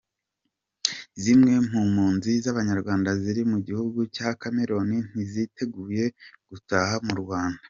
[1.23, 6.03] Zimwe mu mpunzi z’Abanyarwanda ziri mu gihugu cya Cameroun ntiziteguye
[6.49, 7.59] gutaha mu Rwanda.